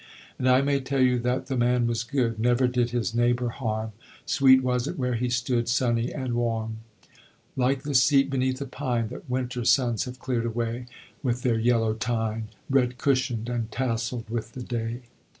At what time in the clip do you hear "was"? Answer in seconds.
1.85-2.03, 4.63-4.87